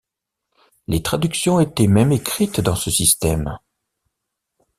[0.87, 3.59] Les traductions étaient même écrites dans ce système.